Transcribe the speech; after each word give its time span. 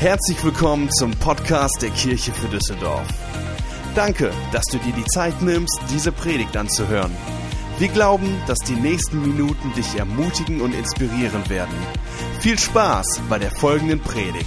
Herzlich 0.00 0.42
willkommen 0.42 0.90
zum 0.90 1.10
Podcast 1.10 1.82
der 1.82 1.90
Kirche 1.90 2.32
für 2.32 2.48
Düsseldorf. 2.48 3.06
Danke, 3.94 4.32
dass 4.50 4.64
du 4.64 4.78
dir 4.78 4.94
die 4.94 5.04
Zeit 5.04 5.42
nimmst, 5.42 5.78
diese 5.90 6.10
Predigt 6.10 6.56
anzuhören. 6.56 7.14
Wir 7.78 7.88
glauben, 7.88 8.40
dass 8.46 8.60
die 8.60 8.76
nächsten 8.76 9.20
Minuten 9.20 9.74
dich 9.74 9.96
ermutigen 9.96 10.62
und 10.62 10.74
inspirieren 10.74 11.46
werden. 11.50 11.74
Viel 12.40 12.58
Spaß 12.58 13.20
bei 13.28 13.38
der 13.38 13.50
folgenden 13.50 14.00
Predigt. 14.00 14.46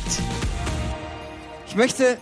Ich 1.67 1.75
möchte 1.75 2.17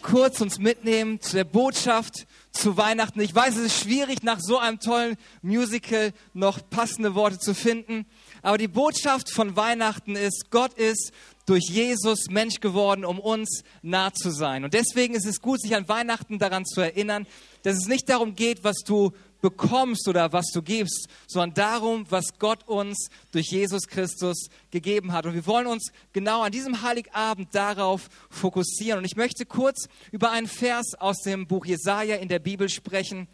kurz 0.00 0.40
uns 0.40 0.58
mitnehmen 0.58 1.20
zu 1.20 1.36
der 1.36 1.44
Botschaft 1.44 2.26
zu 2.50 2.78
Weihnachten. 2.78 3.20
Ich 3.20 3.34
weiß, 3.34 3.56
es 3.56 3.64
ist 3.64 3.82
schwierig, 3.82 4.22
nach 4.22 4.38
so 4.40 4.58
einem 4.58 4.78
tollen 4.78 5.16
Musical 5.42 6.12
noch 6.32 6.60
passende 6.70 7.14
Worte 7.14 7.38
zu 7.38 7.54
finden. 7.54 8.06
Aber 8.42 8.56
die 8.56 8.68
Botschaft 8.68 9.30
von 9.30 9.56
Weihnachten 9.56 10.14
ist, 10.16 10.50
Gott 10.50 10.74
ist 10.74 11.12
durch 11.46 11.64
Jesus 11.68 12.30
Mensch 12.30 12.60
geworden, 12.60 13.04
um 13.04 13.18
uns 13.18 13.62
nah 13.82 14.12
zu 14.12 14.30
sein. 14.30 14.64
Und 14.64 14.74
deswegen 14.74 15.14
ist 15.14 15.26
es 15.26 15.40
gut, 15.40 15.60
sich 15.60 15.76
an 15.76 15.88
Weihnachten 15.88 16.38
daran 16.38 16.64
zu 16.64 16.80
erinnern, 16.80 17.26
dass 17.62 17.76
es 17.76 17.86
nicht 17.86 18.08
darum 18.08 18.34
geht, 18.34 18.64
was 18.64 18.78
du 18.78 19.12
bekommst 19.44 20.08
oder 20.08 20.32
was 20.32 20.46
du 20.54 20.62
gibst, 20.62 21.06
sondern 21.26 21.52
darum, 21.52 22.06
was 22.08 22.38
Gott 22.38 22.66
uns 22.66 23.10
durch 23.30 23.48
Jesus 23.48 23.88
Christus 23.88 24.48
gegeben 24.70 25.12
hat. 25.12 25.26
Und 25.26 25.34
wir 25.34 25.46
wollen 25.46 25.66
uns 25.66 25.92
genau 26.14 26.40
an 26.40 26.50
diesem 26.50 26.80
Heiligabend 26.80 27.54
darauf 27.54 28.08
fokussieren. 28.30 29.00
Und 29.00 29.04
ich 29.04 29.16
möchte 29.16 29.44
kurz 29.44 29.88
über 30.12 30.30
einen 30.30 30.46
Vers 30.46 30.94
aus 30.98 31.18
dem 31.18 31.46
Buch 31.46 31.66
Jesaja 31.66 32.16
in 32.16 32.28
der 32.28 32.38
Bibel 32.38 32.70
sprechen, 32.70 33.28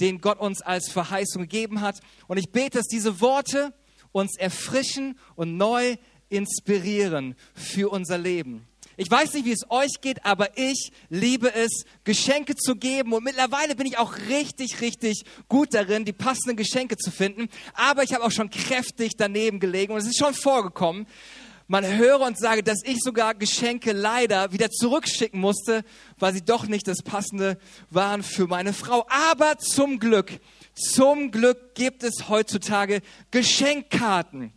den 0.00 0.20
Gott 0.20 0.40
uns 0.40 0.62
als 0.62 0.90
Verheißung 0.90 1.42
gegeben 1.42 1.80
hat. 1.80 2.00
Und 2.26 2.38
ich 2.38 2.50
bete, 2.50 2.78
dass 2.78 2.88
diese 2.88 3.20
Worte 3.20 3.72
uns 4.10 4.36
erfrischen 4.36 5.16
und 5.36 5.56
neu 5.56 5.96
inspirieren 6.32 7.36
für 7.54 7.90
unser 7.90 8.18
Leben. 8.18 8.66
Ich 8.96 9.10
weiß 9.10 9.32
nicht, 9.34 9.46
wie 9.46 9.52
es 9.52 9.70
euch 9.70 10.00
geht, 10.00 10.24
aber 10.24 10.56
ich 10.56 10.92
liebe 11.08 11.52
es, 11.54 11.84
Geschenke 12.04 12.54
zu 12.56 12.76
geben. 12.76 13.12
Und 13.14 13.24
mittlerweile 13.24 13.74
bin 13.74 13.86
ich 13.86 13.98
auch 13.98 14.16
richtig, 14.28 14.80
richtig 14.80 15.24
gut 15.48 15.72
darin, 15.72 16.04
die 16.04 16.12
passenden 16.12 16.56
Geschenke 16.56 16.96
zu 16.96 17.10
finden. 17.10 17.48
Aber 17.74 18.02
ich 18.02 18.12
habe 18.12 18.24
auch 18.24 18.30
schon 18.30 18.50
kräftig 18.50 19.12
daneben 19.16 19.60
gelegen 19.60 19.92
und 19.92 19.98
es 19.98 20.06
ist 20.06 20.18
schon 20.18 20.34
vorgekommen. 20.34 21.06
Man 21.68 21.86
höre 21.86 22.20
und 22.20 22.38
sage, 22.38 22.62
dass 22.62 22.82
ich 22.84 22.98
sogar 23.00 23.34
Geschenke 23.34 23.92
leider 23.92 24.52
wieder 24.52 24.68
zurückschicken 24.68 25.40
musste, 25.40 25.84
weil 26.18 26.34
sie 26.34 26.44
doch 26.44 26.66
nicht 26.66 26.86
das 26.86 27.02
Passende 27.02 27.56
waren 27.88 28.22
für 28.22 28.46
meine 28.46 28.74
Frau. 28.74 29.06
Aber 29.08 29.56
zum 29.58 29.98
Glück, 29.98 30.38
zum 30.74 31.30
Glück 31.30 31.74
gibt 31.74 32.02
es 32.02 32.28
heutzutage 32.28 33.00
Geschenkkarten. 33.30 34.52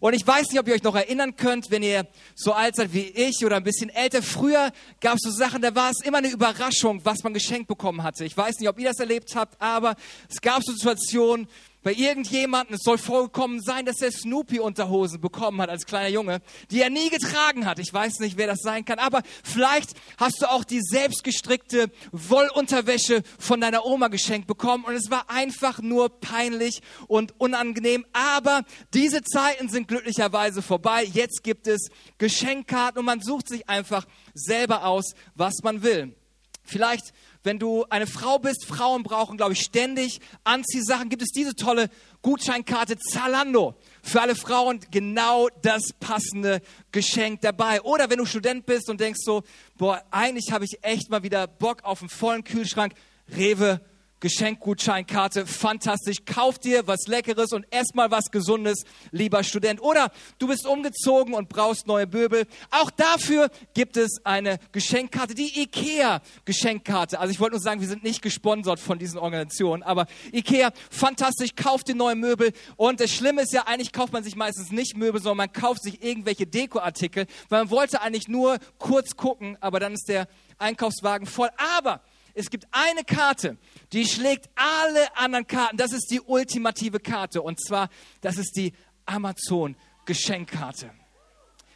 Und 0.00 0.14
ich 0.14 0.26
weiß 0.26 0.50
nicht, 0.50 0.60
ob 0.60 0.68
ihr 0.68 0.74
euch 0.74 0.82
noch 0.82 0.94
erinnern 0.94 1.36
könnt, 1.36 1.70
wenn 1.70 1.82
ihr 1.82 2.06
so 2.34 2.52
alt 2.52 2.76
seid 2.76 2.92
wie 2.92 3.06
ich 3.06 3.44
oder 3.44 3.56
ein 3.56 3.64
bisschen 3.64 3.90
älter. 3.90 4.22
Früher 4.22 4.72
gab 5.00 5.14
es 5.14 5.22
so 5.22 5.30
Sachen, 5.30 5.62
da 5.62 5.74
war 5.74 5.90
es 5.90 6.04
immer 6.04 6.18
eine 6.18 6.28
Überraschung, 6.28 7.00
was 7.04 7.22
man 7.22 7.34
geschenkt 7.34 7.68
bekommen 7.68 8.02
hatte. 8.02 8.24
Ich 8.24 8.36
weiß 8.36 8.58
nicht, 8.60 8.68
ob 8.68 8.78
ihr 8.78 8.88
das 8.88 8.98
erlebt 8.98 9.34
habt, 9.34 9.60
aber 9.60 9.96
es 10.28 10.40
gab 10.40 10.62
so 10.62 10.72
Situationen, 10.72 11.48
bei 11.86 11.94
irgendjemandem, 11.94 12.74
es 12.74 12.82
soll 12.82 12.98
vorgekommen 12.98 13.62
sein, 13.62 13.86
dass 13.86 14.02
er 14.02 14.10
Snoopy-Unterhosen 14.10 15.20
bekommen 15.20 15.60
hat 15.60 15.70
als 15.70 15.86
kleiner 15.86 16.08
Junge, 16.08 16.40
die 16.72 16.82
er 16.82 16.90
nie 16.90 17.10
getragen 17.10 17.64
hat. 17.64 17.78
Ich 17.78 17.94
weiß 17.94 18.18
nicht, 18.18 18.36
wer 18.36 18.48
das 18.48 18.58
sein 18.60 18.84
kann, 18.84 18.98
aber 18.98 19.22
vielleicht 19.44 19.90
hast 20.16 20.42
du 20.42 20.50
auch 20.50 20.64
die 20.64 20.80
selbstgestrickte 20.82 21.92
Wollunterwäsche 22.10 23.22
von 23.38 23.60
deiner 23.60 23.86
Oma 23.86 24.08
geschenkt 24.08 24.48
bekommen 24.48 24.82
und 24.84 24.94
es 24.94 25.12
war 25.12 25.30
einfach 25.30 25.80
nur 25.80 26.08
peinlich 26.08 26.82
und 27.06 27.38
unangenehm. 27.38 28.04
Aber 28.12 28.64
diese 28.92 29.22
Zeiten 29.22 29.68
sind 29.68 29.86
glücklicherweise 29.86 30.62
vorbei. 30.62 31.04
Jetzt 31.04 31.44
gibt 31.44 31.68
es 31.68 31.90
Geschenkkarten 32.18 32.98
und 32.98 33.04
man 33.04 33.20
sucht 33.20 33.48
sich 33.48 33.68
einfach 33.68 34.08
selber 34.34 34.86
aus, 34.86 35.14
was 35.36 35.62
man 35.62 35.84
will. 35.84 36.16
Vielleicht 36.64 37.12
wenn 37.46 37.60
du 37.60 37.84
eine 37.90 38.08
Frau 38.08 38.38
bist, 38.40 38.66
Frauen 38.66 39.04
brauchen, 39.04 39.36
glaube 39.36 39.52
ich, 39.52 39.60
ständig 39.60 40.20
Anziehsachen, 40.42 41.08
gibt 41.08 41.22
es 41.22 41.28
diese 41.28 41.54
tolle 41.54 41.88
Gutscheinkarte 42.20 42.98
Zalando. 42.98 43.76
Für 44.02 44.20
alle 44.20 44.34
Frauen 44.34 44.80
genau 44.90 45.48
das 45.62 45.92
passende 45.92 46.60
Geschenk 46.90 47.42
dabei. 47.42 47.80
Oder 47.82 48.10
wenn 48.10 48.18
du 48.18 48.26
Student 48.26 48.66
bist 48.66 48.90
und 48.90 49.00
denkst 49.00 49.20
so, 49.22 49.44
boah, 49.76 50.02
eigentlich 50.10 50.50
habe 50.50 50.64
ich 50.64 50.78
echt 50.82 51.08
mal 51.08 51.22
wieder 51.22 51.46
Bock 51.46 51.84
auf 51.84 52.00
einen 52.00 52.08
vollen 52.08 52.42
Kühlschrank. 52.42 52.94
Rewe 53.36 53.80
Geschenkgutscheinkarte, 54.20 55.46
fantastisch. 55.46 56.24
Kauf 56.24 56.58
dir 56.58 56.86
was 56.86 57.06
Leckeres 57.06 57.52
und 57.52 57.66
ess 57.70 57.94
mal 57.94 58.10
was 58.10 58.30
Gesundes, 58.30 58.84
lieber 59.10 59.44
Student. 59.44 59.82
Oder 59.82 60.10
du 60.38 60.48
bist 60.48 60.66
umgezogen 60.66 61.34
und 61.34 61.48
brauchst 61.48 61.86
neue 61.86 62.06
Möbel. 62.06 62.46
Auch 62.70 62.90
dafür 62.90 63.50
gibt 63.74 63.96
es 63.96 64.24
eine 64.24 64.58
Geschenkkarte, 64.72 65.34
die 65.34 65.60
IKEA 65.62 66.22
Geschenkkarte. 66.46 67.20
Also 67.20 67.32
ich 67.32 67.40
wollte 67.40 67.56
nur 67.56 67.60
sagen, 67.60 67.80
wir 67.80 67.88
sind 67.88 68.04
nicht 68.04 68.22
gesponsert 68.22 68.80
von 68.80 68.98
diesen 68.98 69.18
Organisationen, 69.18 69.82
aber 69.82 70.06
IKEA, 70.32 70.72
fantastisch, 70.90 71.54
kauft 71.54 71.88
dir 71.88 71.94
neue 71.94 72.16
Möbel. 72.16 72.52
Und 72.76 73.00
das 73.00 73.10
Schlimme 73.10 73.42
ist 73.42 73.52
ja, 73.52 73.64
eigentlich 73.66 73.92
kauft 73.92 74.14
man 74.14 74.24
sich 74.24 74.34
meistens 74.34 74.70
nicht 74.72 74.96
Möbel, 74.96 75.20
sondern 75.20 75.36
man 75.36 75.52
kauft 75.52 75.82
sich 75.82 76.02
irgendwelche 76.02 76.46
Dekoartikel, 76.46 77.26
weil 77.50 77.60
man 77.64 77.70
wollte 77.70 78.00
eigentlich 78.00 78.28
nur 78.28 78.58
kurz 78.78 79.16
gucken, 79.16 79.58
aber 79.60 79.78
dann 79.78 79.92
ist 79.92 80.08
der 80.08 80.26
Einkaufswagen 80.58 81.26
voll. 81.26 81.50
Aber 81.78 82.00
es 82.36 82.50
gibt 82.50 82.66
eine 82.70 83.02
Karte, 83.02 83.56
die 83.92 84.06
schlägt 84.06 84.50
alle 84.54 85.16
anderen 85.16 85.46
Karten. 85.46 85.78
Das 85.78 85.92
ist 85.92 86.10
die 86.10 86.20
ultimative 86.20 87.00
Karte. 87.00 87.40
Und 87.40 87.58
zwar, 87.64 87.88
das 88.20 88.36
ist 88.36 88.52
die 88.56 88.72
Amazon 89.06 89.74
Geschenkkarte. 90.04 90.90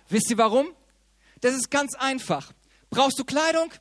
Wisst 0.09 0.31
ihr 0.31 0.39
warum? 0.39 0.69
Das 1.41 1.55
ist 1.55 1.71
ganz 1.71 1.95
einfach. 1.95 2.53
Brauchst 2.91 3.19
du 3.19 3.25
Kleidung? 3.25 3.73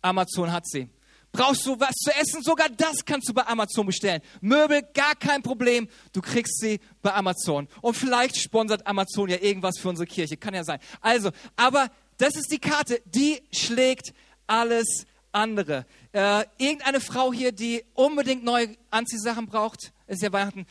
Amazon 0.00 0.52
hat 0.52 0.66
sie. 0.66 0.88
Brauchst 1.32 1.66
du 1.66 1.80
was 1.80 1.94
zu 1.94 2.10
essen? 2.14 2.42
Sogar 2.42 2.68
das 2.68 3.04
kannst 3.04 3.28
du 3.28 3.34
bei 3.34 3.46
Amazon 3.46 3.86
bestellen. 3.86 4.20
Möbel, 4.40 4.82
gar 4.94 5.16
kein 5.16 5.42
Problem. 5.42 5.88
Du 6.12 6.20
kriegst 6.20 6.60
sie 6.60 6.78
bei 7.00 7.12
Amazon. 7.14 7.66
Und 7.80 7.94
vielleicht 7.96 8.36
sponsert 8.36 8.86
Amazon 8.86 9.28
ja 9.28 9.38
irgendwas 9.38 9.78
für 9.78 9.88
unsere 9.88 10.06
Kirche. 10.06 10.36
Kann 10.36 10.54
ja 10.54 10.62
sein. 10.62 10.78
Also, 11.00 11.30
aber 11.56 11.90
das 12.18 12.36
ist 12.36 12.52
die 12.52 12.58
Karte, 12.58 13.02
die 13.06 13.42
schlägt 13.50 14.12
alles 14.46 15.06
andere. 15.32 15.86
Äh, 16.12 16.44
irgendeine 16.58 17.00
Frau 17.00 17.32
hier, 17.32 17.52
die 17.52 17.84
unbedingt 17.94 18.44
neue 18.44 18.76
Anziehsachen 18.90 19.46
braucht, 19.46 19.92
ist 20.06 20.22
ja 20.22 20.32
Weihnachten. 20.32 20.66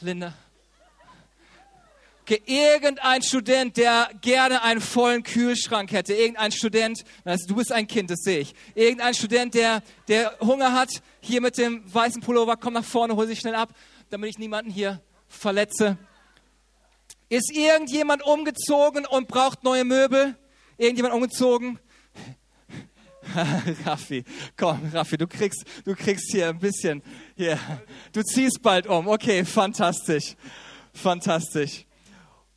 Linda. 0.00 0.34
Okay, 2.22 2.40
irgendein 2.46 3.20
Student, 3.22 3.76
der 3.76 4.08
gerne 4.20 4.62
einen 4.62 4.80
vollen 4.80 5.24
Kühlschrank 5.24 5.90
hätte. 5.90 6.14
Irgendein 6.14 6.52
Student, 6.52 7.02
also 7.24 7.48
du 7.48 7.56
bist 7.56 7.72
ein 7.72 7.88
Kind, 7.88 8.10
das 8.10 8.20
sehe 8.20 8.38
ich. 8.38 8.54
Irgendein 8.76 9.12
Student, 9.14 9.54
der, 9.54 9.82
der 10.06 10.38
Hunger 10.40 10.72
hat, 10.72 11.02
hier 11.20 11.40
mit 11.40 11.58
dem 11.58 11.82
weißen 11.92 12.22
Pullover, 12.22 12.56
komm 12.56 12.74
nach 12.74 12.84
vorne, 12.84 13.16
hol 13.16 13.26
sich 13.26 13.40
schnell 13.40 13.56
ab, 13.56 13.74
damit 14.10 14.30
ich 14.30 14.38
niemanden 14.38 14.70
hier 14.70 15.00
verletze. 15.28 15.98
Ist 17.28 17.50
irgendjemand 17.50 18.22
umgezogen 18.22 19.04
und 19.04 19.26
braucht 19.26 19.64
neue 19.64 19.84
Möbel? 19.84 20.36
Irgendjemand 20.78 21.14
umgezogen? 21.14 21.80
Raffi, 23.84 24.24
komm, 24.56 24.90
Raffi, 24.92 25.16
du 25.16 25.26
kriegst, 25.26 25.64
du 25.84 25.94
kriegst 25.94 26.30
hier 26.30 26.48
ein 26.48 26.58
bisschen, 26.58 27.02
hier, 27.36 27.58
du 28.12 28.22
ziehst 28.22 28.62
bald 28.62 28.86
um. 28.86 29.08
Okay, 29.08 29.44
fantastisch, 29.44 30.36
fantastisch. 30.92 31.84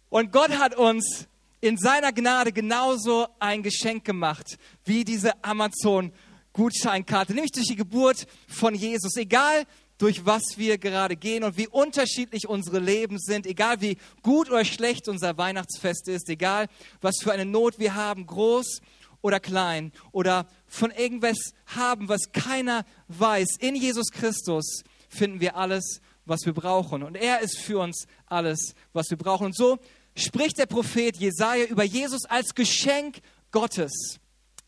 Und 0.10 0.32
Gott 0.32 0.52
hat 0.52 0.76
uns 0.76 1.28
in 1.62 1.78
seiner 1.78 2.12
Gnade 2.12 2.52
genauso 2.52 3.28
ein 3.40 3.64
Geschenk 3.64 4.06
gemacht, 4.06 4.58
wie 4.84 5.04
diese 5.04 5.32
Amazon-Gutscheinkarte, 5.44 7.34
nämlich 7.34 7.52
durch 7.52 7.68
die 7.68 7.76
Geburt 7.76 8.28
von 8.48 8.76
Jesus. 8.76 9.16
Egal, 9.18 9.66
durch 9.98 10.26
was 10.26 10.44
wir 10.58 10.78
gerade 10.78 11.16
gehen 11.16 11.44
und 11.44 11.58
wie 11.58 11.68
unterschiedlich 11.68 12.48
unsere 12.48 12.80
Leben 12.80 13.18
sind, 13.18 13.46
egal 13.48 13.82
wie 13.82 13.98
gut 14.22 14.50
oder 14.50 14.66
schlecht 14.66 15.08
unser 15.08 15.38
Weihnachtsfest 15.38 16.08
ist, 16.10 16.30
egal 16.30 16.68
was 17.02 17.16
für 17.22 17.32
eine 17.32 17.46
Not 17.46 17.80
wir 17.80 17.96
haben, 17.96 18.28
groß 18.28 18.82
oder 19.26 19.40
klein 19.40 19.92
oder 20.12 20.48
von 20.68 20.92
irgendwas 20.92 21.38
haben, 21.66 22.10
was 22.10 22.32
keiner 22.32 22.86
weiß. 23.08 23.58
In 23.60 23.76
Jesus 23.76 24.12
Christus 24.12 24.84
finden 25.10 25.40
wir 25.40 25.56
alles, 25.56 26.00
was 26.26 26.46
wir 26.46 26.54
brauchen. 26.54 27.02
Und 27.02 27.16
er 27.16 27.40
ist 27.40 27.58
für 27.58 27.80
uns 27.80 28.06
alles, 28.28 28.76
was 28.94 29.10
wir 29.10 29.18
brauchen. 29.18 29.48
Und 29.48 29.58
so 29.58 29.80
spricht 30.16 30.60
der 30.60 30.68
Prophet 30.68 31.18
Jesaja 31.18 31.66
über 31.66 31.84
Jesus 31.84 32.26
als 32.26 32.54
Geschenk 32.54 33.22
Gottes 33.50 34.20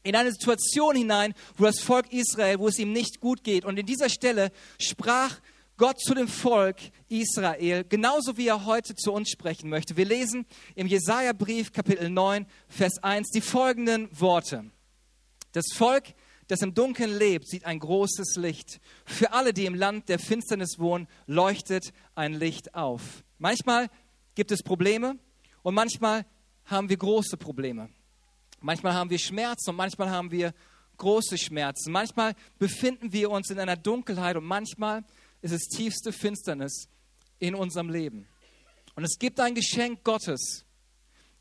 in 0.01 0.15
eine 0.15 0.31
Situation 0.31 0.95
hinein, 0.95 1.35
wo 1.55 1.65
das 1.65 1.79
Volk 1.79 2.11
Israel, 2.11 2.57
wo 2.57 2.67
es 2.67 2.79
ihm 2.79 2.93
nicht 2.93 3.19
gut 3.19 3.43
geht. 3.43 3.63
Und 3.63 3.77
in 3.77 3.85
dieser 3.85 4.09
Stelle 4.09 4.51
sprach 4.79 5.35
Gott 5.77 5.99
zu 5.99 6.15
dem 6.15 6.27
Volk 6.27 6.77
Israel, 7.07 7.83
genauso 7.87 8.35
wie 8.35 8.47
er 8.47 8.65
heute 8.65 8.95
zu 8.95 9.13
uns 9.13 9.29
sprechen 9.29 9.69
möchte. 9.69 9.95
Wir 9.95 10.05
lesen 10.05 10.47
im 10.73 10.87
Jesaja-Brief, 10.87 11.71
Kapitel 11.71 12.09
9, 12.09 12.47
Vers 12.67 12.97
1, 13.03 13.29
die 13.29 13.41
folgenden 13.41 14.09
Worte. 14.19 14.71
Das 15.51 15.65
Volk, 15.75 16.15
das 16.47 16.63
im 16.63 16.73
Dunkeln 16.73 17.15
lebt, 17.15 17.47
sieht 17.47 17.63
ein 17.63 17.77
großes 17.77 18.37
Licht. 18.37 18.79
Für 19.05 19.33
alle, 19.33 19.53
die 19.53 19.67
im 19.67 19.75
Land 19.75 20.09
der 20.09 20.17
Finsternis 20.17 20.79
wohnen, 20.79 21.07
leuchtet 21.27 21.93
ein 22.15 22.33
Licht 22.33 22.73
auf. 22.73 23.23
Manchmal 23.37 23.87
gibt 24.33 24.51
es 24.51 24.63
Probleme 24.63 25.19
und 25.61 25.75
manchmal 25.75 26.25
haben 26.65 26.89
wir 26.89 26.97
große 26.97 27.37
Probleme. 27.37 27.89
Manchmal 28.61 28.95
haben 28.95 29.11
wir 29.11 29.19
Schmerzen 29.19 29.69
und 29.69 29.75
manchmal 29.75 30.09
haben 30.09 30.31
wir 30.31 30.55
große 30.97 31.37
Schmerzen. 31.37 31.91
Manchmal 31.91 32.33
befinden 32.57 33.13
wir 33.13 33.29
uns 33.29 33.51
in 33.51 33.59
einer 33.59 33.75
Dunkelheit 33.75 34.35
und 34.37 34.45
manchmal 34.45 35.03
ist 35.41 35.51
es 35.51 35.67
tiefste 35.67 36.11
Finsternis 36.11 36.87
in 37.39 37.55
unserem 37.55 37.89
Leben. 37.89 38.27
Und 38.95 39.03
es 39.03 39.19
gibt 39.19 39.39
ein 39.39 39.55
Geschenk 39.55 40.03
Gottes, 40.03 40.65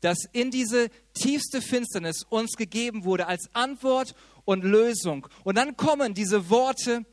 das 0.01 0.25
in 0.31 0.51
diese 0.51 0.89
tiefste 1.13 1.61
Finsternis 1.61 2.23
uns 2.29 2.53
gegeben 2.53 3.03
wurde 3.03 3.27
als 3.27 3.49
Antwort 3.53 4.13
und 4.45 4.63
Lösung. 4.63 5.27
Und 5.43 5.55
dann 5.55 5.75
kommen 5.75 6.13
diese 6.13 6.49
Worte, 6.49 7.03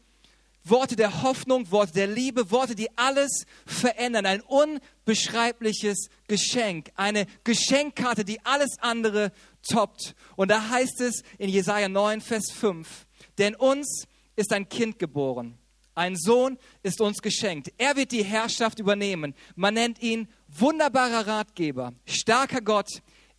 Worte 0.63 0.97
der 0.97 1.23
Hoffnung, 1.23 1.71
Worte 1.71 1.95
der 1.95 2.07
Liebe, 2.07 2.51
Worte, 2.51 2.75
die 2.75 2.89
alles 2.97 3.47
verändern. 3.67 4.27
Ein 4.27 4.43
unbeschreibliches 4.43 6.09
Geschenk, 6.29 6.91
eine 6.95 7.27
Geschenkkarte, 7.45 8.25
die 8.25 8.45
alles 8.45 8.79
andere 8.81 9.33
toppt. 9.67 10.15
Und 10.37 10.51
da 10.51 10.69
heißt 10.69 11.01
es 11.01 11.23
in 11.39 11.49
Jesaja 11.49 11.89
9, 11.89 12.21
Vers 12.21 12.51
5, 12.53 13.07
denn 13.39 13.55
uns 13.55 14.07
ist 14.37 14.53
ein 14.53 14.69
Kind 14.69 14.99
geboren. 14.99 15.59
Ein 15.94 16.17
Sohn 16.17 16.58
ist 16.82 17.00
uns 17.00 17.23
geschenkt. 17.23 17.73
Er 17.79 17.96
wird 17.96 18.12
die 18.12 18.25
Herrschaft 18.25 18.79
übernehmen. 18.79 19.35
Man 19.55 19.75
nennt 19.75 20.02
ihn 20.02 20.29
wunderbarer 20.49 21.26
Ratgeber, 21.26 21.93
starker 22.06 22.61
Gott, 22.61 22.88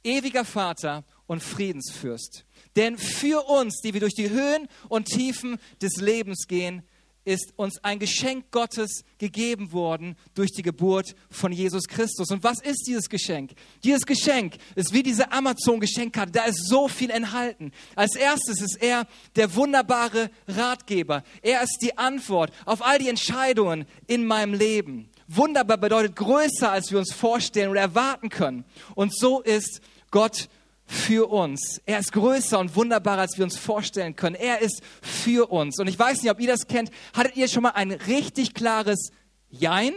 ewiger 0.03 0.45
Vater 0.45 1.03
und 1.27 1.43
Friedensfürst. 1.43 2.45
Denn 2.75 2.97
für 2.97 3.47
uns, 3.49 3.81
die 3.81 3.93
wir 3.93 4.01
durch 4.01 4.13
die 4.13 4.29
Höhen 4.29 4.67
und 4.89 5.07
Tiefen 5.07 5.57
des 5.81 5.97
Lebens 5.97 6.47
gehen, 6.47 6.83
ist 7.25 7.53
uns 7.57 7.83
ein 7.83 7.99
Geschenk 7.99 8.51
Gottes 8.51 9.03
gegeben 9.17 9.71
worden 9.71 10.15
durch 10.35 10.51
die 10.51 10.61
Geburt 10.61 11.15
von 11.29 11.51
Jesus 11.51 11.87
Christus. 11.87 12.29
Und 12.29 12.43
was 12.43 12.61
ist 12.61 12.85
dieses 12.87 13.09
Geschenk? 13.09 13.51
Dieses 13.83 14.05
Geschenk 14.05 14.55
ist 14.75 14.93
wie 14.93 15.03
diese 15.03 15.31
Amazon-Geschenkkarte. 15.31 16.31
Da 16.31 16.45
ist 16.45 16.67
so 16.67 16.87
viel 16.87 17.09
enthalten. 17.09 17.71
Als 17.95 18.15
erstes 18.15 18.61
ist 18.61 18.81
er 18.81 19.07
der 19.35 19.55
wunderbare 19.55 20.29
Ratgeber. 20.47 21.23
Er 21.41 21.63
ist 21.63 21.79
die 21.81 21.97
Antwort 21.97 22.51
auf 22.65 22.85
all 22.85 22.99
die 22.99 23.09
Entscheidungen 23.09 23.85
in 24.07 24.25
meinem 24.25 24.53
Leben. 24.53 25.09
Wunderbar 25.27 25.77
bedeutet 25.77 26.15
größer, 26.15 26.71
als 26.71 26.91
wir 26.91 26.99
uns 26.99 27.11
vorstellen 27.11 27.71
oder 27.71 27.81
erwarten 27.81 28.29
können. 28.29 28.63
Und 28.93 29.17
so 29.17 29.41
ist 29.41 29.81
Gott 30.11 30.47
für 30.85 31.29
uns. 31.29 31.81
Er 31.85 31.99
ist 31.99 32.11
größer 32.11 32.59
und 32.59 32.75
wunderbarer, 32.75 33.21
als 33.21 33.37
wir 33.37 33.43
uns 33.43 33.57
vorstellen 33.57 34.15
können. 34.15 34.35
Er 34.35 34.61
ist 34.61 34.81
für 35.01 35.49
uns. 35.51 35.79
Und 35.79 35.87
ich 35.87 35.97
weiß 35.97 36.21
nicht, 36.21 36.31
ob 36.31 36.39
ihr 36.39 36.47
das 36.47 36.67
kennt. 36.67 36.91
Hattet 37.13 37.35
ihr 37.35 37.47
schon 37.47 37.63
mal 37.63 37.71
ein 37.71 37.91
richtig 37.91 38.53
klares 38.53 39.09
Jein? 39.49 39.93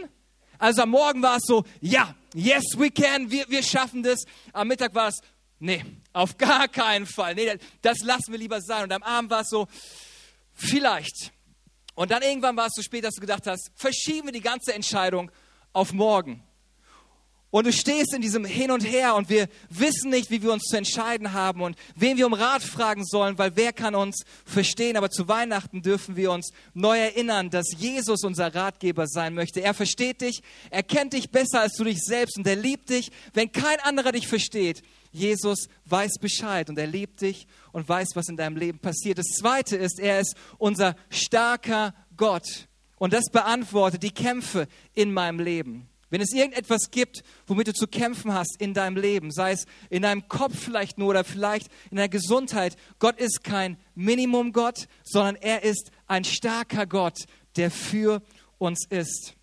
Also 0.58 0.82
am 0.82 0.90
Morgen 0.90 1.22
war 1.22 1.36
es 1.36 1.44
so, 1.46 1.64
ja, 1.80 2.14
yes, 2.34 2.64
we 2.76 2.90
can, 2.90 3.30
wir, 3.30 3.48
wir 3.48 3.62
schaffen 3.62 4.02
das. 4.02 4.24
Am 4.52 4.68
Mittag 4.68 4.94
war 4.94 5.08
es, 5.08 5.20
nee, 5.58 5.84
auf 6.12 6.36
gar 6.36 6.68
keinen 6.68 7.06
Fall. 7.06 7.34
Nee, 7.34 7.58
das 7.82 7.98
lassen 8.00 8.32
wir 8.32 8.38
lieber 8.38 8.60
sein. 8.60 8.84
Und 8.84 8.92
am 8.92 9.02
Abend 9.02 9.30
war 9.30 9.42
es 9.42 9.50
so, 9.50 9.68
vielleicht. 10.52 11.32
Und 11.94 12.10
dann 12.10 12.22
irgendwann 12.22 12.56
war 12.56 12.66
es 12.66 12.74
so 12.74 12.82
spät, 12.82 13.04
dass 13.04 13.14
du 13.14 13.20
gedacht 13.20 13.46
hast, 13.46 13.70
verschieben 13.74 14.28
wir 14.28 14.32
die 14.32 14.40
ganze 14.40 14.72
Entscheidung 14.72 15.30
auf 15.72 15.92
morgen. 15.92 16.42
Und 17.50 17.66
du 17.66 17.72
stehst 17.72 18.12
in 18.14 18.20
diesem 18.20 18.44
Hin 18.44 18.70
und 18.70 18.84
Her 18.84 19.14
und 19.14 19.30
wir 19.30 19.48
wissen 19.70 20.10
nicht, 20.10 20.30
wie 20.30 20.42
wir 20.42 20.52
uns 20.52 20.64
zu 20.64 20.76
entscheiden 20.76 21.32
haben 21.32 21.62
und 21.62 21.78
wen 21.94 22.18
wir 22.18 22.26
um 22.26 22.34
Rat 22.34 22.62
fragen 22.62 23.06
sollen, 23.06 23.38
weil 23.38 23.56
wer 23.56 23.72
kann 23.72 23.94
uns 23.94 24.22
verstehen. 24.44 24.98
Aber 24.98 25.08
zu 25.08 25.28
Weihnachten 25.28 25.80
dürfen 25.80 26.14
wir 26.14 26.30
uns 26.30 26.50
neu 26.74 26.98
erinnern, 26.98 27.48
dass 27.48 27.72
Jesus 27.74 28.22
unser 28.22 28.54
Ratgeber 28.54 29.06
sein 29.06 29.32
möchte. 29.32 29.62
Er 29.62 29.72
versteht 29.72 30.20
dich, 30.20 30.42
er 30.68 30.82
kennt 30.82 31.14
dich 31.14 31.30
besser 31.30 31.60
als 31.60 31.74
du 31.76 31.84
dich 31.84 32.00
selbst 32.00 32.36
und 32.36 32.46
er 32.46 32.56
liebt 32.56 32.90
dich, 32.90 33.10
wenn 33.32 33.50
kein 33.50 33.80
anderer 33.80 34.12
dich 34.12 34.28
versteht. 34.28 34.82
Jesus 35.10 35.68
weiß 35.86 36.18
Bescheid 36.20 36.68
und 36.68 36.78
er 36.78 36.86
liebt 36.86 37.22
dich 37.22 37.46
und 37.72 37.88
weiß, 37.88 38.08
was 38.14 38.28
in 38.28 38.36
deinem 38.36 38.58
Leben 38.58 38.78
passiert. 38.78 39.16
Das 39.16 39.38
Zweite 39.38 39.76
ist, 39.76 39.98
er 39.98 40.20
ist 40.20 40.34
unser 40.58 40.96
starker 41.08 41.94
Gott 42.14 42.68
und 42.96 43.14
das 43.14 43.30
beantwortet 43.32 44.02
die 44.02 44.10
Kämpfe 44.10 44.68
in 44.94 45.14
meinem 45.14 45.40
Leben. 45.40 45.88
Wenn 46.10 46.20
es 46.20 46.32
irgendetwas 46.32 46.90
gibt, 46.90 47.22
womit 47.46 47.68
du 47.68 47.74
zu 47.74 47.86
kämpfen 47.86 48.32
hast 48.32 48.56
in 48.60 48.72
deinem 48.72 48.96
Leben, 48.96 49.30
sei 49.30 49.52
es 49.52 49.66
in 49.90 50.02
deinem 50.02 50.26
Kopf 50.28 50.58
vielleicht 50.58 50.96
nur 50.96 51.08
oder 51.08 51.24
vielleicht 51.24 51.68
in 51.90 51.96
deiner 51.96 52.08
Gesundheit, 52.08 52.76
Gott 52.98 53.20
ist 53.20 53.44
kein 53.44 53.76
Minimum-Gott, 53.94 54.88
sondern 55.04 55.36
er 55.36 55.64
ist 55.64 55.90
ein 56.06 56.24
starker 56.24 56.86
Gott, 56.86 57.18
der 57.56 57.70
für 57.70 58.22
uns 58.56 58.86
ist. 58.88 59.34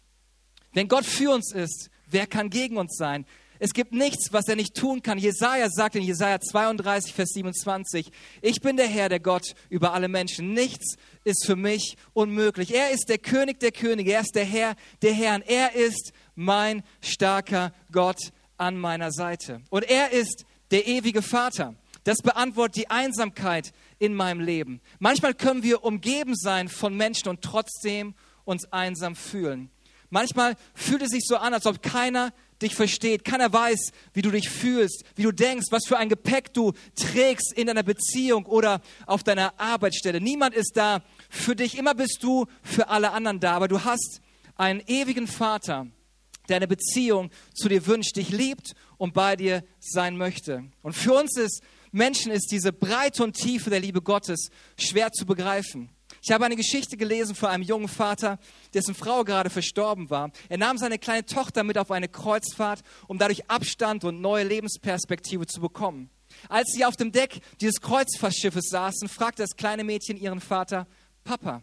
Wenn 0.73 0.87
Gott 0.87 1.05
für 1.05 1.31
uns 1.31 1.53
ist, 1.53 1.89
wer 2.07 2.25
kann 2.25 2.49
gegen 2.49 2.77
uns 2.77 2.97
sein? 2.97 3.25
Es 3.59 3.73
gibt 3.73 3.93
nichts, 3.93 4.33
was 4.33 4.47
er 4.47 4.55
nicht 4.55 4.75
tun 4.75 5.01
kann. 5.01 5.17
Jesaja 5.17 5.69
sagt 5.69 5.95
in 5.95 6.03
Jesaja 6.03 6.39
32, 6.39 7.13
Vers 7.13 7.29
27, 7.33 8.11
ich 8.41 8.61
bin 8.61 8.77
der 8.77 8.87
Herr, 8.87 9.09
der 9.09 9.19
Gott 9.19 9.55
über 9.69 9.93
alle 9.93 10.07
Menschen. 10.07 10.53
Nichts 10.53 10.95
ist 11.23 11.45
für 11.45 11.55
mich 11.55 11.95
unmöglich. 12.13 12.73
Er 12.73 12.91
ist 12.91 13.07
der 13.07 13.17
König 13.17 13.59
der 13.59 13.71
Könige. 13.71 14.13
Er 14.13 14.21
ist 14.21 14.35
der 14.35 14.45
Herr 14.45 14.75
der 15.01 15.13
Herren. 15.13 15.41
Er 15.41 15.73
ist 15.73 16.11
mein 16.35 16.83
starker 17.01 17.73
Gott 17.91 18.31
an 18.57 18.77
meiner 18.77 19.11
Seite. 19.11 19.61
Und 19.69 19.89
er 19.89 20.11
ist 20.11 20.45
der 20.71 20.87
ewige 20.87 21.21
Vater. 21.21 21.75
Das 22.03 22.17
beantwortet 22.17 22.75
die 22.75 22.89
Einsamkeit 22.89 23.71
in 23.97 24.13
meinem 24.13 24.39
Leben. 24.39 24.81
Manchmal 24.99 25.33
können 25.33 25.63
wir 25.63 25.83
umgeben 25.83 26.35
sein 26.35 26.69
von 26.69 26.95
Menschen 26.95 27.29
und 27.29 27.41
trotzdem 27.41 28.13
uns 28.43 28.71
einsam 28.71 29.15
fühlen. 29.15 29.71
Manchmal 30.11 30.55
fühlt 30.75 31.01
es 31.01 31.09
sich 31.09 31.23
so 31.25 31.37
an, 31.37 31.53
als 31.53 31.65
ob 31.65 31.81
keiner 31.81 32.31
dich 32.65 32.75
versteht. 32.75 33.23
Keiner 33.23 33.51
weiß, 33.51 33.91
wie 34.13 34.21
du 34.21 34.31
dich 34.31 34.49
fühlst, 34.49 35.03
wie 35.15 35.23
du 35.23 35.31
denkst, 35.31 35.67
was 35.71 35.85
für 35.87 35.97
ein 35.97 36.09
Gepäck 36.09 36.53
du 36.53 36.73
trägst 36.95 37.53
in 37.53 37.67
deiner 37.67 37.83
Beziehung 37.83 38.45
oder 38.45 38.81
auf 39.05 39.23
deiner 39.23 39.59
Arbeitsstelle. 39.59 40.19
Niemand 40.19 40.53
ist 40.53 40.73
da 40.75 41.03
für 41.29 41.55
dich. 41.55 41.77
Immer 41.77 41.95
bist 41.95 42.19
du 42.21 42.45
für 42.61 42.89
alle 42.89 43.11
anderen 43.11 43.39
da. 43.39 43.53
Aber 43.53 43.67
du 43.67 43.83
hast 43.83 44.21
einen 44.55 44.81
ewigen 44.87 45.27
Vater, 45.27 45.87
der 46.49 46.57
eine 46.57 46.67
Beziehung 46.67 47.31
zu 47.53 47.69
dir 47.69 47.87
wünscht, 47.87 48.15
dich 48.15 48.29
liebt 48.29 48.73
und 48.97 49.13
bei 49.13 49.35
dir 49.35 49.63
sein 49.79 50.17
möchte. 50.17 50.65
Und 50.81 50.93
für 50.93 51.13
uns 51.13 51.37
ist 51.37 51.61
Menschen 51.91 52.31
ist 52.31 52.51
diese 52.51 52.73
Breite 52.73 53.23
und 53.23 53.37
Tiefe 53.37 53.69
der 53.69 53.79
Liebe 53.79 54.01
Gottes 54.01 54.49
schwer 54.77 55.11
zu 55.13 55.25
begreifen. 55.25 55.89
Ich 56.27 56.31
habe 56.31 56.43
eine 56.43 56.55
Geschichte 56.55 56.97
gelesen 56.97 57.35
von 57.35 57.49
einem 57.49 57.61
jungen 57.61 57.87
Vater, 57.87 58.39
dessen 58.73 58.95
Frau 58.95 59.23
gerade 59.23 59.51
verstorben 59.51 60.09
war. 60.09 60.31
Er 60.49 60.57
nahm 60.57 60.79
seine 60.79 60.97
kleine 60.97 61.23
Tochter 61.23 61.63
mit 61.63 61.77
auf 61.77 61.91
eine 61.91 62.07
Kreuzfahrt, 62.07 62.81
um 63.07 63.19
dadurch 63.19 63.47
Abstand 63.47 64.03
und 64.03 64.21
neue 64.21 64.43
Lebensperspektive 64.43 65.45
zu 65.45 65.61
bekommen. 65.61 66.09
Als 66.49 66.71
sie 66.71 66.83
auf 66.83 66.95
dem 66.95 67.11
Deck 67.11 67.41
dieses 67.61 67.79
Kreuzfahrtschiffes 67.79 68.69
saßen, 68.71 69.07
fragte 69.07 69.43
das 69.43 69.55
kleine 69.55 69.83
Mädchen 69.83 70.17
ihren 70.17 70.41
Vater, 70.41 70.87
Papa, 71.23 71.61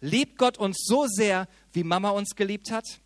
liebt 0.00 0.38
Gott 0.38 0.56
uns 0.56 0.78
so 0.86 1.06
sehr, 1.06 1.46
wie 1.74 1.84
Mama 1.84 2.08
uns 2.12 2.34
geliebt 2.34 2.70
hat? 2.70 3.01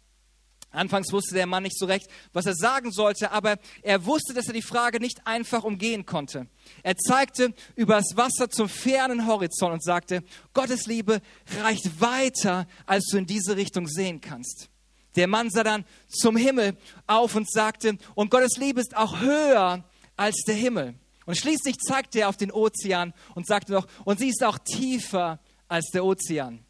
Anfangs 0.70 1.12
wusste 1.12 1.34
der 1.34 1.46
Mann 1.46 1.62
nicht 1.62 1.78
so 1.78 1.86
recht, 1.86 2.06
was 2.32 2.46
er 2.46 2.54
sagen 2.54 2.92
sollte, 2.92 3.30
aber 3.30 3.56
er 3.82 4.04
wusste, 4.04 4.34
dass 4.34 4.46
er 4.46 4.52
die 4.52 4.62
Frage 4.62 5.00
nicht 5.00 5.26
einfach 5.26 5.64
umgehen 5.64 6.04
konnte. 6.04 6.48
Er 6.82 6.96
zeigte 6.96 7.54
über 7.76 7.94
das 7.94 8.16
Wasser 8.16 8.50
zum 8.50 8.68
fernen 8.68 9.26
Horizont 9.26 9.72
und 9.72 9.82
sagte, 9.82 10.22
Gottes 10.52 10.86
Liebe 10.86 11.22
reicht 11.62 12.00
weiter, 12.00 12.66
als 12.84 13.06
du 13.10 13.16
in 13.16 13.26
diese 13.26 13.56
Richtung 13.56 13.86
sehen 13.86 14.20
kannst. 14.20 14.68
Der 15.14 15.28
Mann 15.28 15.48
sah 15.50 15.64
dann 15.64 15.86
zum 16.08 16.36
Himmel 16.36 16.76
auf 17.06 17.34
und 17.34 17.50
sagte, 17.50 17.96
und 18.14 18.30
Gottes 18.30 18.58
Liebe 18.58 18.80
ist 18.80 18.96
auch 18.96 19.20
höher 19.20 19.82
als 20.16 20.42
der 20.46 20.54
Himmel. 20.54 20.94
Und 21.24 21.36
schließlich 21.36 21.78
zeigte 21.78 22.20
er 22.20 22.28
auf 22.28 22.36
den 22.36 22.52
Ozean 22.52 23.14
und 23.34 23.46
sagte 23.46 23.72
noch, 23.72 23.86
und 24.04 24.18
sie 24.18 24.28
ist 24.28 24.44
auch 24.44 24.58
tiefer 24.58 25.40
als 25.68 25.90
der 25.90 26.04
Ozean. 26.04 26.64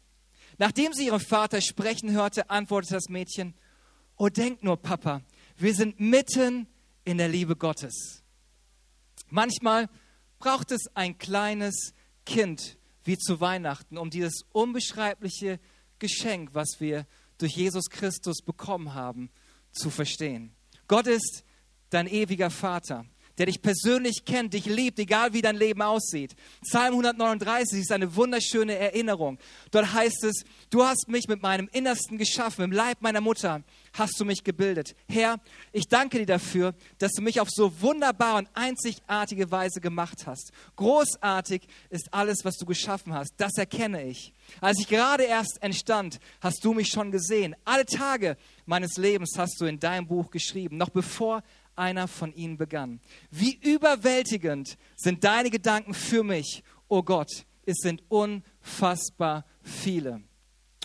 Nachdem 0.57 0.93
sie 0.93 1.05
ihren 1.05 1.19
Vater 1.19 1.61
sprechen 1.61 2.11
hörte, 2.11 2.49
antwortete 2.49 2.95
das 2.95 3.09
Mädchen, 3.09 3.53
Oh, 4.17 4.29
denk 4.29 4.63
nur, 4.63 4.77
Papa, 4.77 5.21
wir 5.57 5.75
sind 5.75 5.99
mitten 5.99 6.67
in 7.05 7.19
der 7.19 7.29
Liebe 7.29 7.55
Gottes. 7.55 8.23
Manchmal 9.29 9.89
braucht 10.39 10.71
es 10.71 10.87
ein 10.95 11.17
kleines 11.19 11.93
Kind 12.25 12.77
wie 13.03 13.17
zu 13.17 13.39
Weihnachten, 13.39 13.97
um 13.97 14.09
dieses 14.09 14.41
unbeschreibliche 14.51 15.59
Geschenk, 15.99 16.49
was 16.53 16.79
wir 16.79 17.05
durch 17.37 17.55
Jesus 17.55 17.89
Christus 17.89 18.41
bekommen 18.41 18.95
haben, 18.95 19.29
zu 19.71 19.91
verstehen. 19.91 20.51
Gott 20.87 21.05
ist 21.05 21.43
dein 21.91 22.07
ewiger 22.07 22.49
Vater 22.49 23.05
der 23.37 23.45
dich 23.45 23.61
persönlich 23.61 24.25
kennt, 24.25 24.53
dich 24.53 24.65
liebt, 24.65 24.99
egal 24.99 25.33
wie 25.33 25.41
dein 25.41 25.55
Leben 25.55 25.81
aussieht. 25.81 26.35
Psalm 26.61 26.93
139 26.93 27.81
ist 27.81 27.91
eine 27.91 28.15
wunderschöne 28.15 28.75
Erinnerung. 28.75 29.37
Dort 29.71 29.93
heißt 29.93 30.23
es, 30.23 30.43
du 30.69 30.83
hast 30.83 31.07
mich 31.07 31.27
mit 31.27 31.41
meinem 31.41 31.69
Innersten 31.71 32.17
geschaffen, 32.17 32.63
im 32.63 32.71
Leib 32.71 33.01
meiner 33.01 33.21
Mutter 33.21 33.63
hast 33.93 34.19
du 34.19 34.25
mich 34.25 34.43
gebildet. 34.43 34.95
Herr, 35.07 35.39
ich 35.71 35.87
danke 35.87 36.19
dir 36.19 36.25
dafür, 36.25 36.73
dass 36.99 37.13
du 37.13 37.21
mich 37.21 37.39
auf 37.39 37.49
so 37.49 37.81
wunderbare 37.81 38.37
und 38.39 38.49
einzigartige 38.53 39.51
Weise 39.51 39.81
gemacht 39.81 40.25
hast. 40.25 40.51
Großartig 40.75 41.67
ist 41.89 42.13
alles, 42.13 42.39
was 42.43 42.57
du 42.57 42.65
geschaffen 42.65 43.13
hast. 43.13 43.33
Das 43.37 43.53
erkenne 43.57 44.03
ich. 44.03 44.33
Als 44.61 44.79
ich 44.79 44.87
gerade 44.87 45.23
erst 45.23 45.57
entstand, 45.61 46.19
hast 46.41 46.63
du 46.63 46.73
mich 46.73 46.89
schon 46.89 47.11
gesehen. 47.11 47.55
Alle 47.65 47.85
Tage 47.85 48.37
meines 48.65 48.97
Lebens 48.97 49.33
hast 49.37 49.59
du 49.59 49.65
in 49.65 49.79
deinem 49.79 50.07
Buch 50.07 50.29
geschrieben. 50.31 50.77
Noch 50.77 50.89
bevor 50.89 51.43
einer 51.77 52.07
von 52.07 52.33
ihnen 52.33 52.57
begann. 52.57 52.99
Wie 53.29 53.55
überwältigend 53.55 54.77
sind 54.95 55.23
deine 55.23 55.49
Gedanken 55.49 55.93
für 55.93 56.23
mich, 56.23 56.63
o 56.87 56.97
oh 56.97 57.03
Gott. 57.03 57.45
Es 57.65 57.77
sind 57.81 58.01
unfassbar 58.07 59.45
viele. 59.61 60.21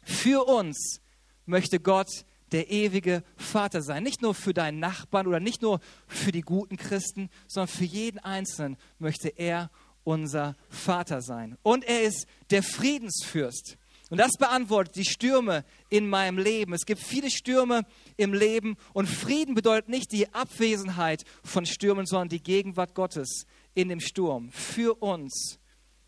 Für 0.02 0.48
uns 0.48 1.00
möchte 1.46 1.78
Gott 1.78 2.24
der 2.50 2.70
ewige 2.70 3.22
Vater 3.36 3.82
sein. 3.82 4.02
Nicht 4.02 4.20
nur 4.20 4.34
für 4.34 4.52
deinen 4.52 4.78
Nachbarn 4.78 5.26
oder 5.26 5.40
nicht 5.40 5.62
nur 5.62 5.80
für 6.06 6.32
die 6.32 6.42
guten 6.42 6.76
Christen, 6.76 7.30
sondern 7.46 7.68
für 7.68 7.84
jeden 7.84 8.18
Einzelnen 8.18 8.76
möchte 8.98 9.28
er 9.28 9.70
unser 10.04 10.56
Vater 10.68 11.22
sein. 11.22 11.56
Und 11.62 11.84
er 11.84 12.02
ist 12.02 12.26
der 12.50 12.62
Friedensfürst. 12.62 13.78
Und 14.12 14.18
das 14.18 14.32
beantwortet 14.38 14.96
die 14.96 15.06
Stürme 15.06 15.64
in 15.88 16.06
meinem 16.06 16.36
Leben. 16.36 16.74
Es 16.74 16.84
gibt 16.84 17.00
viele 17.00 17.30
Stürme 17.30 17.86
im 18.18 18.34
Leben 18.34 18.76
und 18.92 19.06
Frieden 19.08 19.54
bedeutet 19.54 19.88
nicht 19.88 20.12
die 20.12 20.28
Abwesenheit 20.34 21.24
von 21.42 21.64
Stürmen, 21.64 22.04
sondern 22.04 22.28
die 22.28 22.42
Gegenwart 22.42 22.94
Gottes 22.94 23.46
in 23.72 23.88
dem 23.88 24.00
Sturm. 24.00 24.50
Für 24.52 25.00
uns 25.00 25.58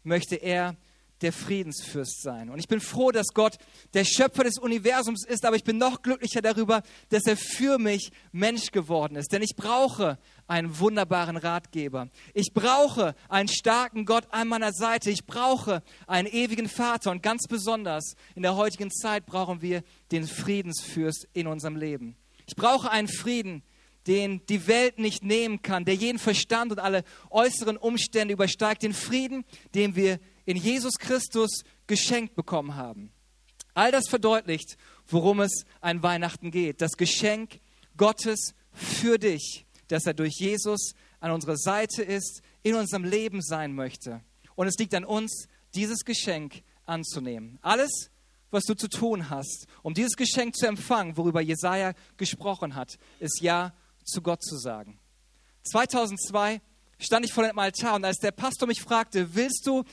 möchte 0.02 0.37
er 0.37 0.76
der 1.23 1.32
Friedensfürst 1.32 2.20
sein. 2.20 2.50
Und 2.50 2.58
ich 2.58 2.68
bin 2.68 2.82
froh, 2.82 3.11
dass 3.11 3.28
Gott 3.28 3.56
der 3.94 4.04
Schöpfer 4.04 4.44
des 4.44 4.58
Universums 4.58 5.25
ist, 5.26 5.46
aber 5.46 5.56
ich 5.56 5.64
bin 5.64 5.78
noch 5.78 6.02
glücklicher 6.02 6.42
darüber, 6.42 6.82
dass 7.08 7.25
er 7.25 7.38
für 7.38 7.78
mich 7.78 8.11
Mensch 8.32 8.70
geworden 8.70 9.16
ist. 9.16 9.32
Denn 9.32 9.40
ich 9.40 9.56
brauche 9.56 10.18
einen 10.47 10.79
wunderbaren 10.79 11.37
Ratgeber. 11.37 12.09
Ich 12.35 12.53
brauche 12.53 13.15
einen 13.29 13.49
starken 13.49 14.05
Gott 14.05 14.27
an 14.31 14.49
meiner 14.49 14.73
Seite. 14.73 15.11
Ich 15.11 15.27
brauche 15.27 15.83
einen 16.07 16.29
ewigen 16.29 16.69
Vater. 16.69 17.11
Und 17.11 17.23
ganz 17.23 17.47
besonders 17.49 18.15
in 18.35 18.43
der 18.43 18.57
heutigen 18.57 18.91
Zeit 18.91 19.27
brauchen 19.27 19.63
wir 19.63 19.83
den 20.13 20.27
Friedensfürst 20.27 21.29
in 21.33 21.47
unserem 21.47 21.77
Leben. 21.77 22.17
Ich 22.47 22.57
brauche 22.57 22.91
einen 22.91 23.09
Frieden, 23.09 23.63
den 24.07 24.45
die 24.47 24.67
Welt 24.67 24.99
nicht 24.99 25.25
nehmen 25.25 25.63
kann, 25.63 25.85
der 25.85 25.95
jeden 25.95 26.19
Verstand 26.19 26.73
und 26.73 26.79
alle 26.79 27.05
äußeren 27.31 27.77
Umstände 27.77 28.35
übersteigt, 28.35 28.83
den 28.83 28.93
Frieden, 28.93 29.45
den 29.75 29.97
wir 29.97 30.21
in 30.45 30.57
Jesus 30.57 30.95
Christus 30.99 31.63
geschenkt 31.87 32.35
bekommen 32.35 32.77
haben. 32.77 33.13
All 33.73 33.91
das 33.91 34.09
verdeutlicht, 34.09 34.77
worum 35.07 35.41
es 35.41 35.65
an 35.81 36.03
Weihnachten 36.03 36.51
geht. 36.51 36.81
Das 36.81 36.93
Geschenk 36.93 37.61
Gottes 37.97 38.55
für 38.73 39.19
dich, 39.19 39.63
dass 39.88 40.07
er 40.07 40.14
durch 40.14 40.35
Jesus 40.38 40.95
an 41.21 41.31
unserer 41.31 41.57
Seite 41.57 42.03
ist, 42.03 42.43
in 42.62 42.75
unserem 42.75 43.05
Leben 43.05 43.43
sein 43.43 43.75
möchte. 43.75 44.23
Und 44.55 44.67
es 44.67 44.76
liegt 44.79 44.95
an 44.95 45.05
uns, 45.05 45.49
dieses 45.75 46.05
Geschenk 46.05 46.62
anzunehmen. 46.87 47.59
Alles, 47.62 48.11
was 48.50 48.64
du 48.64 48.75
zu 48.75 48.88
tun 48.88 49.31
hast, 49.31 49.67
um 49.83 49.95
dieses 49.95 50.17
Geschenk 50.17 50.57
zu 50.57 50.67
empfangen, 50.67 51.17
worüber 51.17 51.41
Jesaja 51.41 51.95
gesprochen 52.17 52.75
hat, 52.75 52.99
ist 53.19 53.41
Ja 53.41 53.75
zu 54.05 54.23
Gott 54.23 54.43
zu 54.43 54.57
sagen. 54.57 54.99
2002 55.64 56.61
stand 56.99 57.25
ich 57.25 57.33
vor 57.33 57.45
dem 57.45 57.59
Altar 57.59 57.97
und 57.97 58.05
als 58.05 58.19
der 58.19 58.31
Pastor 58.31 58.69
mich 58.69 58.81
fragte, 58.81 59.35
willst 59.35 59.67
du 59.67 59.85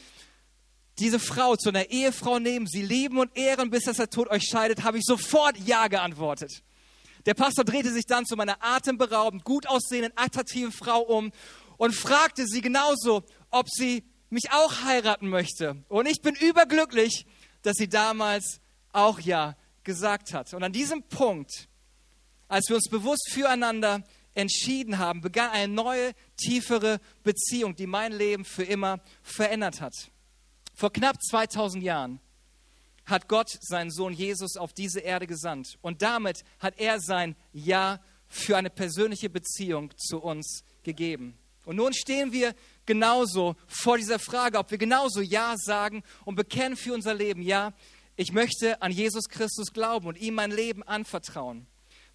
diese 0.99 1.19
Frau 1.19 1.55
zu 1.55 1.69
einer 1.69 1.89
Ehefrau 1.89 2.39
nehmen, 2.39 2.67
sie 2.67 2.81
lieben 2.81 3.17
und 3.17 3.35
ehren, 3.35 3.69
bis 3.69 3.85
dass 3.85 3.97
der 3.97 4.09
Tod 4.09 4.29
euch 4.29 4.43
scheidet, 4.43 4.83
habe 4.83 4.97
ich 4.97 5.03
sofort 5.05 5.57
Ja 5.57 5.87
geantwortet. 5.87 6.63
Der 7.25 7.33
Pastor 7.33 7.63
drehte 7.63 7.91
sich 7.91 8.05
dann 8.05 8.25
zu 8.25 8.35
meiner 8.35 8.57
atemberaubend, 8.63 9.43
gut 9.43 9.67
aussehenden, 9.67 10.11
attraktiven 10.15 10.71
Frau 10.71 11.01
um 11.01 11.31
und 11.77 11.93
fragte 11.93 12.47
sie 12.47 12.61
genauso, 12.61 13.23
ob 13.49 13.69
sie 13.69 14.03
mich 14.29 14.51
auch 14.51 14.83
heiraten 14.83 15.29
möchte. 15.29 15.83
Und 15.89 16.07
ich 16.07 16.21
bin 16.21 16.35
überglücklich, 16.35 17.25
dass 17.61 17.75
sie 17.77 17.89
damals 17.89 18.61
auch 18.91 19.19
Ja 19.19 19.55
gesagt 19.83 20.33
hat. 20.33 20.53
Und 20.53 20.63
an 20.63 20.71
diesem 20.71 21.03
Punkt, 21.03 21.67
als 22.47 22.69
wir 22.69 22.75
uns 22.75 22.89
bewusst 22.89 23.29
füreinander 23.31 24.03
entschieden 24.33 24.97
haben, 24.97 25.21
begann 25.21 25.51
eine 25.51 25.71
neue, 25.71 26.13
tiefere 26.37 26.99
Beziehung, 27.23 27.75
die 27.75 27.87
mein 27.87 28.13
Leben 28.13 28.45
für 28.45 28.63
immer 28.63 28.99
verändert 29.21 29.81
hat. 29.81 29.93
Vor 30.73 30.91
knapp 30.91 31.21
2000 31.21 31.83
Jahren 31.83 32.19
hat 33.11 33.27
Gott 33.27 33.49
seinen 33.61 33.91
Sohn 33.91 34.13
Jesus 34.13 34.57
auf 34.57 34.73
diese 34.73 35.01
Erde 35.01 35.27
gesandt 35.27 35.77
und 35.81 36.01
damit 36.01 36.43
hat 36.59 36.79
er 36.79 36.99
sein 36.99 37.35
Ja 37.53 37.99
für 38.27 38.57
eine 38.57 38.69
persönliche 38.69 39.29
Beziehung 39.29 39.91
zu 39.97 40.19
uns 40.19 40.63
gegeben. 40.83 41.37
Und 41.65 41.75
nun 41.75 41.93
stehen 41.93 42.31
wir 42.31 42.55
genauso 42.85 43.55
vor 43.67 43.97
dieser 43.97 44.17
Frage, 44.17 44.57
ob 44.57 44.71
wir 44.71 44.77
genauso 44.77 45.21
Ja 45.21 45.55
sagen 45.57 46.01
und 46.25 46.35
bekennen 46.35 46.75
für 46.75 46.93
unser 46.93 47.13
Leben, 47.13 47.41
ja, 47.41 47.73
ich 48.15 48.31
möchte 48.31 48.81
an 48.81 48.91
Jesus 48.91 49.29
Christus 49.29 49.71
glauben 49.71 50.07
und 50.07 50.17
ihm 50.17 50.35
mein 50.35 50.51
Leben 50.51 50.83
anvertrauen. 50.83 51.67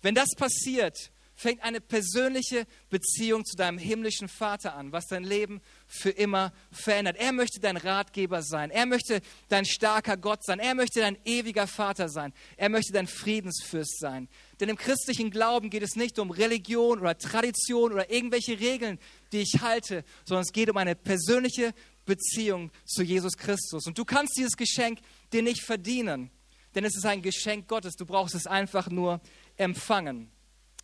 Wenn 0.03 0.15
das 0.15 0.31
passiert, 0.37 1.11
fängt 1.37 1.63
eine 1.63 1.81
persönliche 1.81 2.67
Beziehung 2.89 3.45
zu 3.45 3.57
deinem 3.57 3.79
himmlischen 3.79 4.27
Vater 4.27 4.75
an, 4.75 4.91
was 4.91 5.07
dein 5.07 5.23
Leben 5.23 5.61
für 5.87 6.11
immer 6.11 6.53
verändert. 6.73 7.17
Er 7.19 7.33
möchte 7.33 7.61
dein 7.61 7.77
Ratgeber 7.77 8.43
sein. 8.43 8.71
Er 8.71 8.87
möchte 8.87 9.21
dein 9.49 9.67
starker 9.67 10.17
Gott 10.17 10.45
sein. 10.45 10.59
Er 10.59 10.75
möchte 10.75 11.01
dein 11.01 11.19
ewiger 11.27 11.67
Vater 11.67 12.09
sein. 12.09 12.33
Er 12.57 12.71
möchte 12.71 12.93
dein 12.93 13.07
Friedensfürst 13.07 14.01
sein. 14.01 14.29
Denn 14.59 14.71
im 14.71 14.77
christlichen 14.77 15.31
Glauben 15.31 15.69
geht 15.69 15.83
es 15.83 15.95
nicht 15.95 16.19
um 16.19 16.31
Religion 16.31 16.99
oder 16.99 17.19
Tradition 17.19 17.93
oder 17.93 18.11
irgendwelche 18.11 18.59
Regeln, 18.59 18.99
die 19.33 19.41
ich 19.41 19.61
halte, 19.61 20.05
sondern 20.25 20.43
es 20.43 20.53
geht 20.53 20.71
um 20.71 20.77
eine 20.79 20.95
persönliche 20.95 21.75
Beziehung 22.07 22.71
zu 22.87 23.03
Jesus 23.03 23.37
Christus. 23.37 23.87
Und 23.87 23.99
du 23.99 24.07
kannst 24.07 24.39
dieses 24.39 24.57
Geschenk 24.57 25.01
dir 25.33 25.43
nicht 25.43 25.63
verdienen, 25.63 26.31
denn 26.75 26.85
es 26.85 26.97
ist 26.97 27.05
ein 27.05 27.21
Geschenk 27.21 27.69
Gottes. 27.69 27.95
Du 27.97 28.07
brauchst 28.07 28.35
es 28.35 28.47
einfach 28.47 28.89
nur 28.89 29.21
empfangen. 29.57 30.31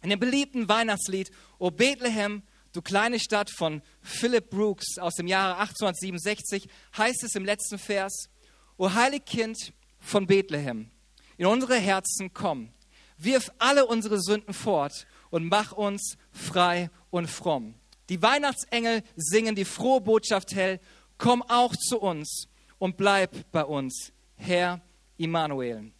In 0.02 0.10
dem 0.10 0.18
beliebten 0.18 0.68
Weihnachtslied 0.68 1.30
O 1.58 1.70
Bethlehem, 1.70 2.42
du 2.72 2.82
kleine 2.82 3.20
Stadt 3.20 3.50
von 3.50 3.82
Philip 4.02 4.50
Brooks 4.50 4.98
aus 4.98 5.14
dem 5.14 5.28
Jahre 5.28 5.58
1867 5.58 6.68
heißt 6.96 7.22
es 7.22 7.34
im 7.36 7.44
letzten 7.44 7.78
Vers, 7.78 8.28
O 8.76 8.92
Heiligkind 8.92 9.72
von 10.00 10.26
Bethlehem, 10.26 10.90
in 11.36 11.46
unsere 11.46 11.76
Herzen 11.76 12.32
komm, 12.32 12.72
wirf 13.16 13.52
alle 13.58 13.86
unsere 13.86 14.20
Sünden 14.20 14.54
fort 14.54 15.06
und 15.30 15.46
mach 15.46 15.70
uns 15.72 16.16
frei 16.32 16.90
und 17.10 17.30
fromm. 17.30 17.74
Die 18.08 18.20
Weihnachtsengel 18.20 19.04
singen 19.14 19.54
die 19.54 19.64
frohe 19.64 20.00
Botschaft 20.00 20.54
hell, 20.54 20.80
komm 21.16 21.42
auch 21.42 21.76
zu 21.76 22.00
uns 22.00 22.48
und 22.78 22.96
bleib 22.96 23.52
bei 23.52 23.64
uns, 23.64 24.12
Herr 24.34 24.80
Immanuel. 25.16 25.92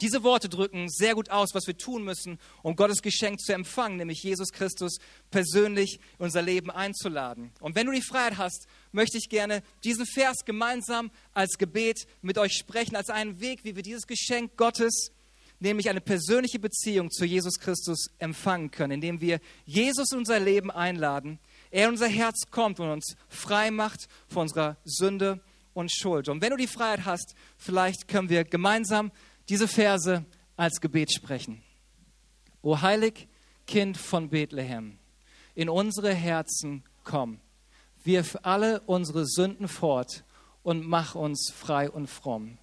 Diese 0.00 0.24
Worte 0.24 0.48
drücken 0.48 0.88
sehr 0.88 1.14
gut 1.14 1.30
aus, 1.30 1.54
was 1.54 1.66
wir 1.66 1.78
tun 1.78 2.02
müssen, 2.02 2.38
um 2.62 2.74
Gottes 2.74 3.00
Geschenk 3.00 3.40
zu 3.40 3.52
empfangen, 3.52 3.96
nämlich 3.96 4.22
Jesus 4.22 4.50
Christus 4.50 4.98
persönlich 5.30 6.00
in 6.18 6.24
unser 6.24 6.42
Leben 6.42 6.70
einzuladen. 6.70 7.52
Und 7.60 7.76
wenn 7.76 7.86
du 7.86 7.92
die 7.92 8.02
Freiheit 8.02 8.36
hast, 8.36 8.66
möchte 8.90 9.18
ich 9.18 9.28
gerne 9.28 9.62
diesen 9.84 10.04
Vers 10.04 10.44
gemeinsam 10.44 11.12
als 11.32 11.58
Gebet 11.58 12.06
mit 12.22 12.38
euch 12.38 12.54
sprechen, 12.54 12.96
als 12.96 13.08
einen 13.08 13.40
Weg, 13.40 13.60
wie 13.62 13.76
wir 13.76 13.82
dieses 13.82 14.06
Geschenk 14.06 14.56
Gottes, 14.56 15.12
nämlich 15.60 15.88
eine 15.88 16.00
persönliche 16.00 16.58
Beziehung 16.58 17.10
zu 17.10 17.24
Jesus 17.24 17.60
Christus 17.60 18.08
empfangen 18.18 18.72
können, 18.72 18.92
indem 18.92 19.20
wir 19.20 19.40
Jesus 19.64 20.10
in 20.10 20.18
unser 20.18 20.40
Leben 20.40 20.72
einladen, 20.72 21.38
er 21.70 21.84
in 21.86 21.92
unser 21.92 22.08
Herz 22.08 22.50
kommt 22.50 22.80
und 22.80 22.90
uns 22.90 23.16
frei 23.28 23.70
macht 23.70 24.08
von 24.28 24.42
unserer 24.42 24.76
Sünde 24.84 25.40
und 25.72 25.92
Schuld. 25.92 26.28
Und 26.28 26.40
wenn 26.40 26.50
du 26.50 26.56
die 26.56 26.66
Freiheit 26.66 27.04
hast, 27.04 27.34
vielleicht 27.56 28.08
können 28.08 28.28
wir 28.28 28.44
gemeinsam 28.44 29.12
diese 29.48 29.68
Verse 29.68 30.24
als 30.56 30.80
Gebet 30.80 31.12
sprechen. 31.12 31.62
O 32.62 32.80
heilig 32.80 33.28
Kind 33.66 33.96
von 33.96 34.28
Bethlehem, 34.28 34.98
in 35.54 35.68
unsere 35.68 36.12
Herzen 36.14 36.84
komm, 37.02 37.40
wirf 38.02 38.36
alle 38.42 38.80
unsere 38.82 39.26
Sünden 39.26 39.68
fort 39.68 40.24
und 40.62 40.86
mach 40.86 41.14
uns 41.14 41.52
frei 41.54 41.90
und 41.90 42.08
fromm. 42.08 42.58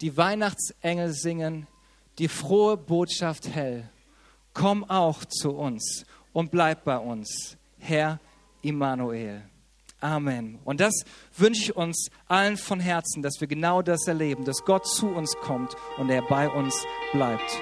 Die 0.00 0.16
Weihnachtsengel 0.16 1.12
singen 1.12 1.66
die 2.18 2.28
frohe 2.28 2.76
Botschaft 2.76 3.48
hell. 3.48 3.88
Komm 4.54 4.84
auch 4.84 5.24
zu 5.24 5.50
uns 5.50 6.04
und 6.32 6.50
bleib 6.50 6.84
bei 6.84 6.98
uns, 6.98 7.56
Herr 7.78 8.20
Immanuel. 8.62 9.42
Amen. 10.00 10.60
Und 10.64 10.80
das 10.80 10.94
wünsche 11.36 11.62
ich 11.62 11.76
uns 11.76 12.08
allen 12.28 12.56
von 12.56 12.78
Herzen, 12.78 13.22
dass 13.22 13.40
wir 13.40 13.48
genau 13.48 13.82
das 13.82 14.06
erleben, 14.06 14.44
dass 14.44 14.64
Gott 14.64 14.86
zu 14.86 15.08
uns 15.08 15.34
kommt 15.42 15.74
und 15.98 16.08
er 16.08 16.22
bei 16.22 16.48
uns 16.48 16.74
bleibt. 17.12 17.60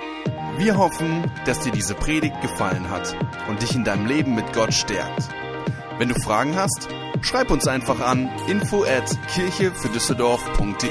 Wir 0.59 0.77
hoffen, 0.77 1.31
dass 1.47 1.61
dir 1.61 1.73
diese 1.73 1.95
Predigt 1.95 2.39
gefallen 2.43 2.91
hat 2.91 3.17
und 3.49 3.63
dich 3.63 3.75
in 3.75 3.85
deinem 3.85 4.07
Leben 4.07 4.35
mit 4.35 4.53
Gott 4.53 4.75
stärkt. 4.75 5.29
Wenn 5.99 6.11
du 6.11 6.15
Fragen 6.21 6.55
hast, 6.57 6.89
schreib 7.23 7.51
uns 7.51 7.67
einfach 7.67 8.01
an 8.01 8.31
info 8.49 8.85
at 8.85 9.17
kirche 9.29 9.73
für 9.73 9.89
Düsseldorf.de. 9.89 10.91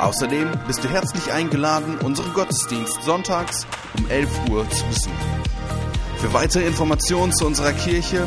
Außerdem 0.00 0.50
bist 0.66 0.82
du 0.82 0.88
herzlich 0.88 1.32
eingeladen, 1.32 1.98
unseren 1.98 2.32
Gottesdienst 2.34 3.04
sonntags 3.04 3.66
um 3.96 4.10
11 4.10 4.48
Uhr 4.50 4.68
zu 4.68 4.84
besuchen. 4.86 5.14
Für 6.18 6.32
weitere 6.32 6.66
Informationen 6.66 7.32
zu 7.32 7.46
unserer 7.46 7.72
Kirche 7.72 8.26